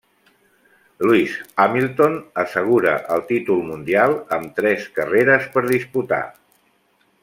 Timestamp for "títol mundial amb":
3.29-4.57